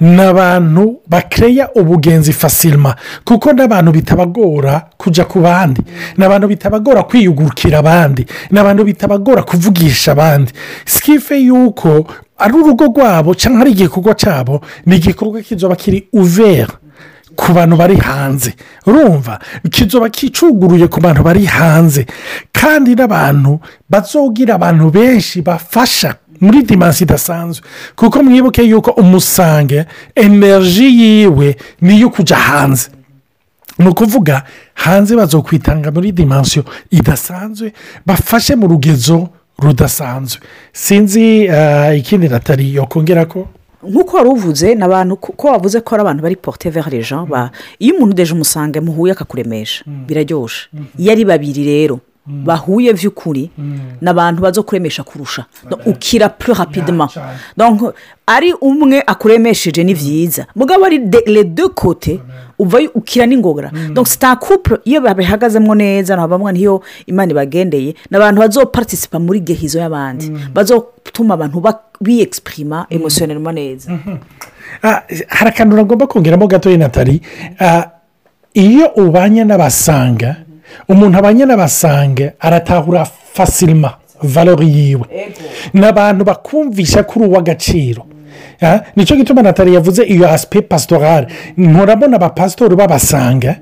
ni 0.00 0.20
abantu 0.22 1.00
bakeya 1.08 1.68
ubugenzi 1.74 2.32
fasirima 2.32 2.94
kuko 3.24 3.52
n'abantu 3.52 3.90
bitabagora 3.92 4.88
kujya 4.98 5.24
ku 5.24 5.40
bandi 5.40 5.82
nabantu 6.16 6.46
bitabagora 6.54 7.02
kwiyugurukira 7.08 7.78
abandi 7.80 8.26
n'abantu 8.50 8.84
bitabagora 8.84 9.42
kuvugisha 9.42 10.12
abandi 10.14 10.52
sikife 10.86 11.40
y'uko 11.46 12.06
ari 12.38 12.54
urugo 12.54 12.84
rwabo 12.92 13.34
cyangwa 13.34 13.60
ari 13.66 13.70
igikorwa 13.74 14.14
cyabo 14.14 14.60
ni 14.86 14.96
igikorwa 14.96 15.40
kizoba 15.42 15.74
kiri 15.76 16.06
uvera 16.12 16.70
ku 17.36 17.50
bantu 17.52 17.74
bari 17.76 17.96
hanze 17.98 18.54
urumva 18.86 19.38
kizoba 19.74 20.06
kicuguruye 20.12 20.86
ku 20.88 21.00
bantu 21.02 21.22
bari 21.26 21.42
hanze 21.50 22.06
kandi 22.54 22.94
n'abantu 22.94 23.58
bazogira 23.90 24.54
abantu 24.54 24.90
benshi 24.94 25.42
bafasha 25.42 26.14
muri 26.40 26.62
dimansi 26.62 27.02
idasanzwe 27.04 27.66
kuko 27.96 28.22
mwibuke 28.22 28.62
yuko 28.62 28.90
umusange 28.90 29.84
energy 30.14 30.82
yiwe 31.00 31.56
ni 31.80 31.96
iyo 31.96 32.10
kujya 32.10 32.36
hanze 32.36 32.88
ni 33.78 33.88
ukuvuga 33.88 34.42
hanze 34.74 35.16
bazokwitanga 35.16 35.90
muri 35.90 36.12
dimansiyo 36.12 36.64
idasanzwe 36.90 37.72
bafashe 38.06 38.56
mu 38.56 38.66
rugezo 38.66 39.28
rudasanzwe 39.58 40.40
sinzi 40.72 41.24
eh, 41.46 41.98
ikindi 41.98 42.28
natali 42.28 42.74
yokongera 42.74 43.24
ko 43.26 43.48
nk'uko 43.84 44.16
wari 44.16 44.28
uvuze 44.28 44.74
ni 44.74 44.82
abantu 44.84 45.18
wavuze 45.38 45.80
ko 45.80 45.94
ari 45.94 46.02
abantu 46.02 46.22
bari 46.22 46.36
porute 46.36 46.70
verije 46.72 47.14
iyo 47.78 47.92
umuntu 47.94 48.12
udeje 48.14 48.32
umusange 48.34 48.80
muhuye 48.80 49.12
akakuremesha 49.12 49.84
mm. 49.86 50.04
biraryoshye 50.08 50.68
iyo 50.72 50.82
mm-hmm. 50.82 51.10
ari 51.10 51.24
babiri 51.24 51.62
rero 51.68 52.00
Mm. 52.26 52.44
bahuye 52.46 52.92
by'ukuri 52.96 53.50
mm. 53.58 53.78
n’abantu 54.00 54.40
bazo 54.42 54.60
baza 54.60 54.62
kuremesha 54.62 55.02
kurusha 55.02 55.44
ukira 55.86 56.28
pure 56.28 56.54
hapidima 56.56 57.08
ari 58.26 58.52
umwe 58.60 59.02
akuremesheje 59.06 59.84
ni 59.84 59.92
byiza 59.94 60.42
mm. 60.42 60.52
mugabo 60.56 60.84
ari 60.86 60.98
de 61.44 61.68
kote 61.74 62.20
uvayo 62.58 62.90
ukira 62.94 63.26
n'ingobora 63.26 63.70
sitakupure 64.08 64.80
iyo 64.88 65.00
babihagazemo 65.04 65.74
neza 65.76 66.16
ntabwo 66.16 66.48
niyo 66.52 66.80
imana 67.06 67.32
ibagendeye 67.32 67.94
ni 68.10 68.16
abantu 68.16 68.40
bazoparitisipa 68.40 69.18
muri 69.20 69.40
gehizo 69.44 69.78
y'abandi 69.84 70.32
bazo 70.54 70.80
bazotuma 71.04 71.34
abantu 71.36 71.60
biyegisiprima 72.00 72.86
emosiyonerwa 72.88 73.52
neza 73.52 73.90
mm-hmm. 73.92 74.18
ah, 74.82 75.02
hari 75.28 75.48
akantu 75.52 75.76
uragomba 75.76 76.06
kongeramo 76.06 76.46
gatoya 76.48 76.78
natali 76.80 77.20
ah, 77.60 77.84
iyo 78.54 78.86
ubanye 78.96 79.44
n'abasanga 79.44 80.43
umuntu 80.92 81.14
abanyenabasanga 81.18 82.24
aratahura 82.46 83.00
fasirima 83.34 83.90
valori 84.34 84.66
yiwe 84.76 85.06
n’abantu 85.80 86.22
bakumvisha 86.28 87.00
kuri 87.08 87.22
uw'agaciro 87.28 88.00
nicyo 88.96 89.16
gituma 89.16 89.42
natali 89.42 89.74
yavuze 89.74 90.02
iyo 90.04 90.30
aspe 90.30 90.62
pasitorale 90.62 91.26
nturabona 91.56 92.16
abapasitori 92.16 92.76
babasanga 92.76 93.56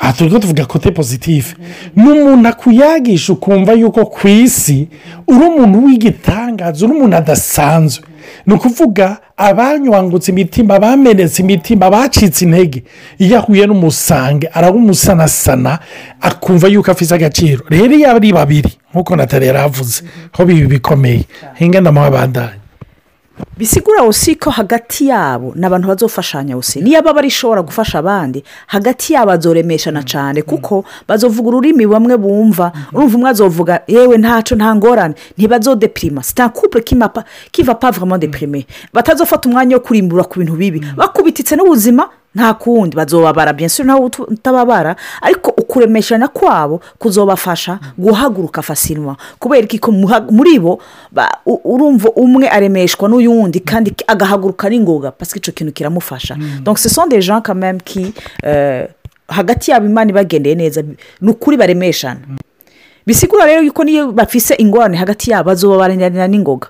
aha 0.00 0.12
turi 0.12 0.40
tuvuga 0.40 0.66
kote 0.66 0.90
pozitifu 0.90 1.56
ni 1.96 2.02
umuntu 2.10 2.48
akuyagisha 2.48 3.32
ukumva 3.32 3.72
yuko 3.72 4.06
ku 4.06 4.28
isi 4.28 4.88
uri 5.28 5.44
umuntu 5.44 5.84
w'igitangaza 5.84 6.86
uri 6.86 6.94
umuntu 6.96 7.16
adasanzwe 7.16 8.04
ni 8.46 8.52
ukuvuga 8.54 9.06
abanywangutse 9.36 10.28
imitima 10.32 10.74
bamenetse 10.78 11.42
imitima 11.42 11.90
bacitse 11.90 12.44
intege 12.44 12.84
iyo 13.18 13.38
ahuye 13.38 13.66
n'umusange 13.66 14.46
arawumusanasana 14.56 15.72
akumva 16.28 16.66
yuko 16.72 16.90
afite 16.90 17.12
agaciro 17.14 17.62
rero 17.68 17.92
iyo 17.98 18.10
ari 18.10 18.32
babiri 18.32 18.70
nk'uko 18.92 19.12
natali 19.16 19.46
yari 19.46 19.58
avuze 19.58 20.02
aho 20.32 20.42
bibi 20.48 20.66
bikomeye 20.66 21.22
hingana 21.60 21.92
mu 21.94 22.00
babandanye 22.00 22.65
bisigura 23.58 24.04
usi 24.04 24.34
ko 24.34 24.50
hagati 24.50 25.06
yabo 25.08 25.52
ni 25.56 25.66
abantu 25.66 25.88
bazofashanya 25.88 26.56
usi 26.56 26.80
niyo 26.80 27.02
baba 27.02 27.22
ishobora 27.24 27.62
gufasha 27.62 27.98
abandi 27.98 28.44
hagati 28.66 29.12
yabo 29.12 29.26
bazoremeshana 29.32 30.00
mm. 30.00 30.04
cyane 30.08 30.38
mm. 30.40 30.46
kuko 30.48 30.84
bazovuga 31.08 31.48
ururimi 31.48 31.86
bamwe 31.86 32.16
bumva 32.16 32.72
mm. 32.74 32.80
urumva 32.96 33.16
umwe 33.16 33.28
azovuga 33.30 33.80
yewe 33.88 34.16
ntacu 34.18 34.52
nta 34.56 34.70
ngorane 34.76 35.14
ntibazodepirima 35.36 36.22
sitakupe 36.22 36.80
kiva 37.50 37.74
pavamo 37.74 38.18
deprime, 38.18 38.66
batazofata 38.92 39.48
umwanya 39.48 39.76
wo 39.76 39.82
kurimbura 39.82 40.24
ku 40.28 40.38
bintu 40.38 40.52
bibi 40.56 40.80
bakubititse 40.96 41.56
n'ubuzima 41.56 42.08
nta 42.36 42.54
kundi 42.54 42.96
bazobabara 42.96 43.52
byinshi 43.52 43.82
nawe 43.82 44.00
utababara 44.18 44.96
ariko 45.22 45.50
ukuremeshana 45.58 46.28
kwabo 46.28 46.80
kuzobafasha 46.98 47.78
guhaguruka 47.98 48.60
fasinwa 48.62 49.16
kubera 49.40 49.66
ko 49.80 49.88
muri 50.30 50.58
bo 50.60 50.76
urumva 51.64 52.10
umwe 52.12 52.46
aremeshwa 52.52 53.08
n'uyundi 53.08 53.60
kandi 53.64 53.92
agahaguruka 54.06 54.68
n'ingoga 54.68 55.10
pasike 55.16 55.38
icyo 55.40 55.52
kintu 55.56 55.72
kiramufasha 55.72 56.36
mm. 56.36 56.60
donse 56.62 56.88
sonde 56.92 57.16
jean 57.24 57.40
kameme 57.40 57.80
ki 57.80 58.12
euh, 58.44 58.84
hagati 59.28 59.70
yabo 59.72 59.86
imana 59.86 60.10
ibagendeye 60.10 60.54
neza 60.54 60.84
ni 61.20 61.30
ukuri 61.30 61.56
baremeshana 61.56 62.20
mm. 62.28 62.36
bisigura 63.06 63.46
rero 63.46 63.62
yuko 63.62 63.84
niyo 63.84 64.12
bafise 64.12 64.54
ingorane 64.54 64.96
hagati 64.96 65.30
yabo 65.30 65.46
bazoba 65.48 65.88
n'ingoga 65.88 66.68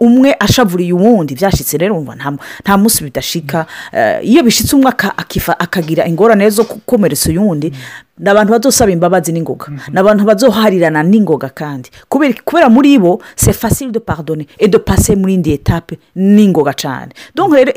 umwe 0.00 0.34
ashavuriye 0.40 0.92
uwundi 0.92 1.34
byashyitse 1.38 1.78
rero 1.78 1.94
nta 2.64 2.74
munsi 2.80 2.98
bidashika 3.06 3.66
eh, 3.94 4.18
iyo 4.30 4.40
bishyitse 4.42 4.72
umwe 4.76 4.88
akagira 5.62 6.02
ingorane 6.10 6.44
zo 6.50 6.62
gukomeretsa 6.66 7.26
uyundi 7.30 7.68
ni 8.20 8.28
abantu 8.30 8.50
badusaba 8.52 8.90
imbabazi 8.92 9.30
n'ingoga 9.32 9.66
mhm. 9.72 9.92
ni 9.94 9.98
abantu 10.02 10.22
bazoharirana 10.28 11.00
n'ingoga 11.08 11.48
kandi 11.54 11.88
kubera 12.44 12.68
muri 12.74 12.90
bo 13.00 13.12
se 13.38 13.50
facile 13.54 13.92
de 13.94 14.00
paradone 14.02 14.44
edo 14.58 14.78
pase 14.82 15.14
muri 15.16 15.32
indi 15.38 15.50
etape 15.56 15.94
n'ingoga 16.16 16.72
cyane 16.82 17.12
rero 17.54 17.70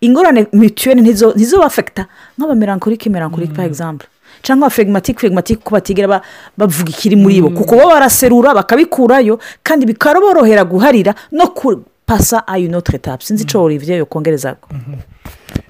ingorane 0.00 0.44
mituweli 0.52 1.00
ntizo 1.00 1.58
bafekita 1.62 2.02
nk'abamirankorike 2.38 3.06
mirankorike 3.14 3.52
pa 3.56 3.62
egizambu 3.68 4.04
cyangwa 4.42 4.68
fegmatike 4.70 5.20
fegmatike 5.20 5.60
uko 5.62 5.70
batigira 5.74 6.20
bavuga 6.58 6.90
ikiri 6.90 7.16
muri 7.16 7.38
bo 7.42 7.50
mm. 7.50 7.56
kuko 7.56 7.74
bo 7.78 7.86
baraserura 7.94 8.50
bakabikurayo 8.54 9.38
kandi 9.62 9.86
bikaborohera 9.86 10.64
guharira 10.66 11.14
no 11.32 11.48
kupasa 11.48 12.44
ayo 12.46 12.68
notire 12.68 12.98
tapu 12.98 13.24
sinzi 13.24 13.42
icyo 13.46 13.58
mm. 13.60 13.64
olivier 13.66 13.98
yokongereza 13.98 14.56
mm-hmm. 14.70 14.96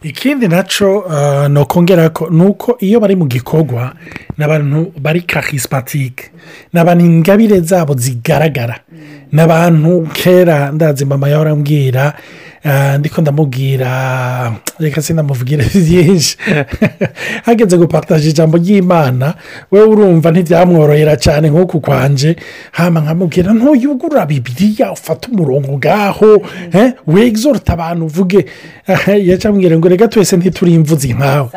ikindi 0.03 0.49
nacyo 0.49 0.99
uh, 0.99 1.47
nokongera 1.49 2.09
ko 2.11 2.31
ni 2.31 2.43
uko 2.45 2.77
iyo 2.81 3.01
bari 3.01 3.17
mu 3.17 3.27
gikorwa 3.29 3.93
ni 4.39 4.91
bari 5.01 5.23
karisipatike 5.23 6.31
ni 6.73 7.05
ingabire 7.05 7.61
zabo 7.61 7.95
zigaragara 7.95 8.79
mm. 8.93 8.99
n’abantu 9.33 10.09
kera 10.15 10.73
ndazi 10.73 11.05
mama 11.05 11.29
yarambwira 11.29 12.13
Eh, 12.65 12.99
ndiko 12.99 13.21
ndamubwira 13.21 14.53
reka 14.79 15.03
sinamubwire 15.03 15.65
byinshi 15.85 16.39
hageze 17.45 17.77
gupataje 17.77 18.29
ijambo 18.31 18.55
ry'imana 18.63 19.35
we 19.71 19.83
urumva 19.83 20.31
ntibyamworohera 20.31 21.17
cyane 21.19 21.51
nk'uku 21.51 21.81
kwanje 21.83 22.37
hano 22.71 23.01
nkamubwira 23.03 23.51
ntuyugura 23.55 24.27
bibiriya 24.31 24.93
ufate 24.95 25.27
umurongo 25.31 25.75
ngaho 25.79 26.43
wegizorute 27.07 27.73
abantu 27.75 28.05
uvuge 28.07 28.47
yacambwira 29.29 29.75
ngo 29.83 29.89
reka 29.91 30.07
twese 30.09 30.37
ntituri 30.39 30.75
imvuzi 30.79 31.15
nkawe 31.19 31.49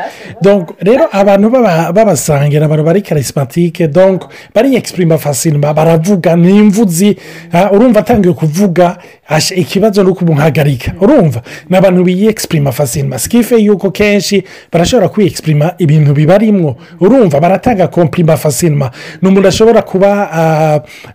rero 0.81 1.05
abantu 1.13 1.49
babasangira 1.95 2.65
abantu 2.65 2.81
bari 2.83 3.01
karisimatike 3.05 3.87
bari 4.53 4.73
ekisipurima 4.75 5.17
fasinima 5.21 5.69
baravuga 5.73 6.33
ni 6.35 6.49
imvuzi 6.65 7.13
urumva 7.73 7.99
atangiye 8.01 8.33
kuvuga 8.33 8.97
ikibazo 9.55 10.01
ni 10.03 10.09
ukumuhagarika 10.09 10.94
urumva 11.01 11.41
ni 11.69 11.77
abantu 11.77 12.03
biyexprima 12.03 12.71
sikife 13.19 13.55
yuko 13.57 13.91
kenshi 13.91 14.43
barashobora 14.73 15.09
kwiyexprima 15.09 15.71
ibintu 15.77 16.13
bibarimwo 16.13 16.75
urumva 16.99 17.39
baratanga 17.39 17.87
kompirima 17.87 18.37
fasirima 18.37 18.91
ni 19.21 19.27
umuntu 19.29 19.47
ashobora 19.47 19.81
kuba 19.81 20.11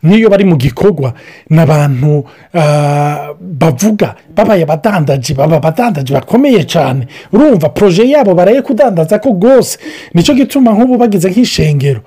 n'iyo 0.02 0.28
bari 0.30 0.44
mu 0.44 0.56
gikorwa 0.56 1.12
nabantu 1.50 2.24
bavuga 3.40 4.14
babaye 4.36 4.62
abadandaji 4.62 5.34
baba 5.34 5.56
abadandaji 5.56 6.12
bakomeye 6.12 6.62
cyane 6.64 7.06
urumva 7.32 7.68
poroje 7.68 8.04
yabo 8.08 8.34
baraye 8.34 8.62
kudandaza 8.62 9.18
ko 9.18 9.28
rwose 9.32 9.78
nicyo 10.14 10.32
gituma 10.34 10.70
nk'ubu 10.76 10.96
bageze 10.96 11.28
nk'ishengero 11.32 12.00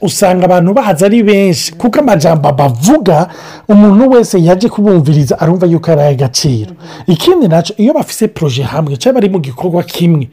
usanga 0.00 0.44
abantu 0.46 0.70
baza 0.74 1.06
ari 1.06 1.22
benshi 1.22 1.72
kuko 1.74 1.98
amajyamba 2.00 2.52
bavuga 2.52 3.28
umuntu 3.68 4.02
wese 4.12 4.36
yaje 4.42 4.68
kubumviriza 4.68 5.38
arumva 5.40 5.66
yuko 5.70 5.88
ari 5.92 6.00
ay'agaciro 6.08 6.72
ikindi 7.06 7.48
nacyo 7.48 7.74
iyo 7.82 7.92
bafise 7.94 8.28
poroje 8.32 8.62
hamwe 8.62 8.96
cyangwa 8.96 9.20
bari 9.20 9.28
mu 9.32 9.38
gikorwa 9.44 9.82
kimwe 9.82 10.28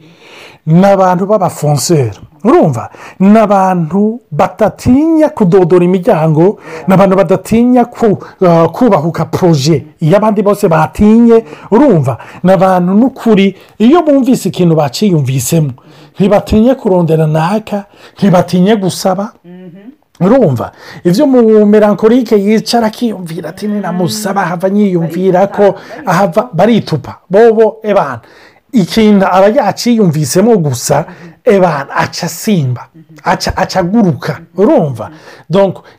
ni 0.66 0.86
abantu 0.86 1.26
b'abafonseri 1.26 2.18
urumva 2.46 2.90
ni 3.20 3.38
abantu 3.40 4.02
badatinya 4.30 5.28
kudodora 5.36 5.82
imiryango 5.88 6.46
ni 6.86 6.92
abantu 6.94 7.14
badatinya 7.20 7.82
uh, 7.90 8.64
kubahuka 8.76 9.22
poroje 9.34 9.76
iyo 10.04 10.14
abandi 10.18 10.40
bose 10.46 10.64
batinye 10.72 11.44
urumva 11.74 12.14
ni 12.44 12.50
abantu 12.56 12.90
n'ukuri 12.98 13.46
iyo 13.84 13.98
bumvise 14.06 14.44
ikintu 14.50 14.74
baciyumvisemo 14.80 15.72
ntibatinya 16.14 16.72
kurondera 16.78 17.26
naka 17.26 17.78
ntibatinya 18.18 18.74
gusaba 18.82 19.32
mm-hmm. 19.44 19.88
urumva 20.20 20.72
ibyo 21.08 21.24
mu 21.30 21.40
melancholique 21.72 22.34
yicara 22.44 22.86
akiyumvira 22.92 23.46
ati 23.52 23.64
ninamusaba 23.70 24.40
mm. 24.40 24.46
ahava 24.46 24.68
nyiyumvira 24.70 25.40
ko 25.54 25.64
ahava 26.06 26.42
baritupa 26.52 27.12
bobo 27.32 27.80
ebana 27.82 28.20
ikintu 28.72 29.24
aba 29.26 29.48
yaciyumvisemo 29.56 30.52
gusa 30.64 30.96
mm-hmm. 31.04 31.31
ebana 31.44 31.88
aca 31.90 32.26
simba 32.28 32.88
aca 33.24 33.52
aguruka 33.80 34.40
urumva 34.56 35.10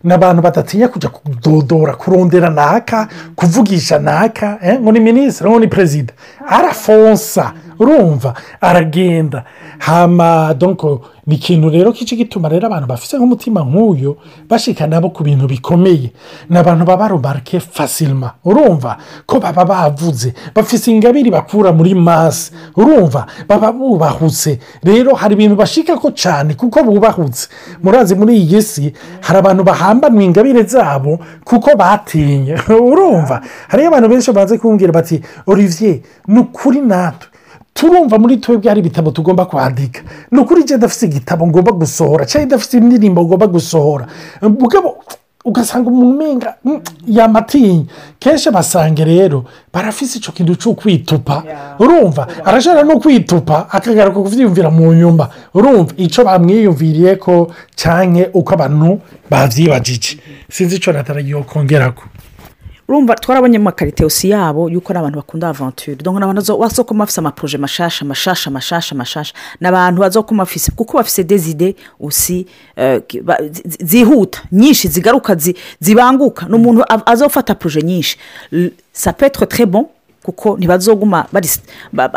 ni 0.03 0.13
abantu 0.13 0.41
badatinya 0.41 0.88
kujya 0.88 1.09
kudodora 1.09 1.95
kurondera 1.95 2.50
naka 2.50 3.07
kuvugisha 3.35 4.00
naka 4.00 4.59
ngo 4.79 4.91
ni 4.91 5.00
minisitiri 5.00 5.50
ngo 5.50 5.59
ni 5.59 5.67
perezida 5.67 6.13
arafonsa 6.47 7.53
urumva 7.79 8.33
aragenda 8.62 9.43
hama 9.79 10.53
donko 10.53 11.01
ni 11.27 11.35
ikintu 11.35 11.69
rero 11.69 11.91
kije 11.91 12.15
gituma 12.15 12.49
rero 12.49 12.67
abantu 12.67 12.88
bafite 12.88 13.17
nk'umutima 13.17 13.63
nk'uyu 13.63 14.15
bashika 14.47 14.88
nabo 14.88 15.10
ku 15.10 15.23
bintu 15.23 15.47
bikomeye 15.47 16.12
ni 16.49 16.58
abantu 16.58 16.86
baba 16.86 17.08
rubarike 17.08 17.60
fasilma 17.60 18.34
urumva 18.45 18.97
ko 19.25 19.39
baba 19.39 19.65
bavuze 19.65 20.34
bafite 20.56 20.88
ingabire 20.91 21.32
bakura 21.32 21.71
muri 21.71 21.95
masi 21.95 22.51
urumva 22.75 23.25
baba 23.47 23.71
bubahutse 23.71 24.60
rero 24.84 25.15
hari 25.15 25.33
hari 25.34 25.41
ibintu 25.46 25.56
bashika 25.58 25.98
ko 25.98 26.12
cyane 26.13 26.54
kuko 26.54 26.78
bubahutse 26.86 27.48
murazi 27.84 28.13
muri 28.15 28.34
iyi 28.38 28.62
si 28.69 28.86
hari 29.26 29.38
abantu 29.41 29.63
bahambanwa 29.65 30.22
ingabire 30.30 30.62
zabo 30.69 31.17
kuko 31.43 31.69
batinye 31.82 32.54
urumva 32.91 33.41
hariyo 33.72 33.88
abantu 33.89 34.08
benshi 34.13 34.30
babanza 34.32 34.58
kumbwira 34.62 34.91
bati 34.93 35.15
olivier 35.50 35.98
ni 36.30 36.38
ukuri 36.46 36.80
natwe 36.86 37.26
turumva 37.74 38.15
muri 38.22 38.34
twebwe 38.43 38.67
hari 38.69 38.80
ibitabo 38.86 39.10
tugomba 39.17 39.46
kwandika 39.50 40.00
ni 40.32 40.38
ukuri 40.39 40.60
njye 40.63 40.78
ndafite 40.78 41.04
igitabo 41.10 41.41
ngomba 41.50 41.72
gusohora 41.82 42.24
cyangwa 42.30 42.46
ndafite 42.50 42.74
indirimbo 42.78 43.19
ngomba 43.26 43.48
gusohora 43.56 44.06
ugasanga 45.43 45.89
umumenya 45.91 46.56
mm, 46.65 46.79
yamatiye 47.08 47.86
kenshi 48.19 48.47
abasanga 48.49 49.03
rero 49.03 49.43
barafise 49.75 50.15
icyo 50.17 50.32
kintu 50.34 50.56
cyo 50.56 50.71
kwitupa 50.79 51.36
urumva 51.79 52.23
arashobora 52.47 52.84
no 52.88 52.95
kwitupa 53.03 53.67
akagaruka 53.69 54.19
kubyiyumvira 54.23 54.69
mu 54.75 54.86
nyumba 54.99 55.25
urumva 55.53 55.91
icyo 55.99 56.21
bamwiyumviriye 56.27 57.12
ko 57.23 57.34
cyane 57.79 58.29
uko 58.39 58.49
abantu 58.56 58.88
babyibajije 59.32 60.12
sinzi 60.56 60.73
icyo 60.79 60.89
nataragiye 60.95 61.43
kongera 61.51 61.88
ko 61.97 62.03
urumva 62.88 63.15
twarabonye 63.15 63.58
mu 63.60 63.63
makariteosi 63.72 64.26
yabo 64.34 64.62
yuko 64.74 64.88
ari 64.91 65.00
abantu 65.00 65.17
bakunda 65.22 65.46
avanture 65.50 65.96
dore 65.96 66.17
nk'abantu 66.19 66.41
wasokoma 66.63 67.04
bafite 67.04 67.19
amaporoje 67.24 67.58
mashasha 67.58 68.00
amashasha 68.06 68.48
amashasha 68.52 68.91
amashasha 68.96 69.34
ni 69.62 69.65
abantu 69.67 69.98
bafite 70.32 70.72
kuko 70.76 70.98
bafite 71.00 71.24
dezide 71.28 71.76
usi 72.00 72.46
euh, 72.78 73.02
zihuta 73.80 74.39
nyinshi 74.52 74.88
zigaruka 74.88 75.36
zibanguka 75.80 76.46
ni 76.50 76.56
umuntu 76.56 76.84
azofata 77.06 77.56
poroje 77.56 77.82
nyinshi 77.82 78.17
sapetwe 78.91 79.46
trebo 79.48 79.89
kuko 80.24 80.58
ntibazoguma 80.58 81.28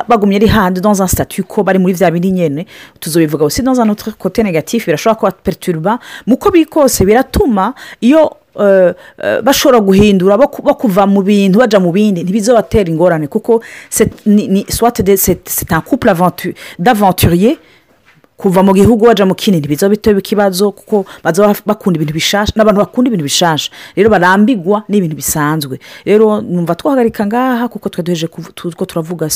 bagumye 0.08 0.36
ari 0.36 0.46
handi 0.48 0.80
donza 0.80 1.08
sitati 1.08 1.42
ko 1.42 1.62
bari 1.62 1.78
muri 1.78 1.94
bya 1.94 2.10
bindi 2.10 2.30
nyine 2.32 2.66
tuzobivuga 3.00 3.44
usi 3.46 3.62
donza 3.62 3.86
kote 4.18 4.42
negatifu 4.42 4.86
birashobora 4.86 5.14
kuba 5.18 5.30
perituruba 5.32 5.98
muko 6.26 6.50
biri 6.50 6.66
biratuma 7.06 7.74
iyo 8.02 8.36
Eh, 8.58 8.94
eh, 9.22 9.40
bashobora 9.44 9.80
guhindura 9.84 10.36
bakuva 10.40 11.04
mu 11.12 11.20
bintu 11.20 11.58
bajya 11.60 11.76
mu 11.84 11.92
bindi 11.92 12.24
ntibizabatera 12.24 12.88
ingorane 12.88 13.28
kuko 13.28 13.60
swate 14.72 15.02
de 15.04 15.12
seta 15.20 15.76
kupura 15.84 16.16
davanturiye 16.80 17.50
kuva 18.36 18.60
mu 18.62 18.74
gihugu 18.76 19.06
bajya 19.08 19.24
mu 19.26 19.34
kindi 19.34 19.64
biza 19.68 19.88
bitewe 19.88 20.20
ikibazo 20.20 20.68
kuko 20.70 21.04
baza 21.24 21.42
bakunda 21.66 21.96
ibintu 21.96 22.12
bishasha 22.14 22.52
n'abantu 22.56 22.80
bakunda 22.84 23.08
ibintu 23.08 23.24
bishasha 23.26 23.72
rero 23.96 24.10
barambigwa 24.12 24.84
n'ibintu 24.92 25.16
bisanzwe 25.16 25.78
rero 26.04 26.40
numva 26.44 26.74
twahagarika 26.76 27.26
ngaha 27.26 27.64
kuko 27.72 27.88
twaduheje 27.88 28.26
ko 28.76 28.84
turavuga 28.84 29.28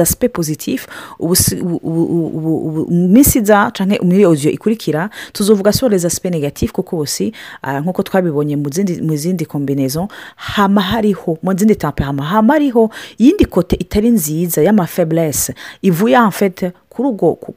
aspe 0.00 0.28
pozitifu 0.28 0.84
ubu 1.20 2.86
minsi 2.92 3.38
iza 3.40 3.70
cyane 3.74 3.96
muri 4.04 4.26
odiyo 4.28 4.50
ikurikira 4.52 5.08
tuzovuga 5.32 5.72
aspe 6.04 6.28
negatifu 6.30 6.74
kuko 6.84 6.96
bose 7.08 7.32
ah, 7.64 7.80
nk'uko 7.80 8.02
twabibonye 8.04 8.56
mu 9.02 9.14
zindi 9.16 9.44
kombinezo 9.48 10.08
hama 10.36 10.80
hariho 10.92 11.38
mu 11.42 11.56
zindi 11.58 11.74
tampe 11.80 12.02
hama 12.04 12.20
hama 12.24 12.52
hariho 12.60 12.90
iyindi 13.18 13.44
kote 13.48 13.76
itari 13.80 14.10
nziza 14.12 14.60
y'amafeburese 14.62 15.54
ivuye 15.82 16.16
hafete 16.20 16.72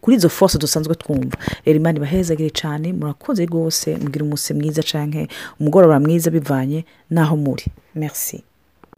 kuri 0.01 0.13
izo 0.17 0.29
force 0.37 0.55
dusanzwe 0.63 0.93
twumva 1.01 1.35
rero 1.65 1.77
imana 1.81 1.95
ibahezagire 1.99 2.51
cyane 2.61 2.87
murakoze 2.99 3.41
rwose 3.49 3.87
mbwira 4.01 4.23
umunsi 4.25 4.49
mwiza 4.57 4.81
cyangwa 4.91 5.21
umugoroba 5.59 5.95
mwiza 6.03 6.27
bivanye 6.37 6.79
n'aho 7.13 7.35
muri 7.45 7.65
merci 8.01 8.37